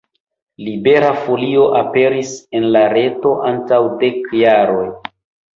[0.67, 4.85] Libera Folio aperis en la reto antaŭ dek jaroj.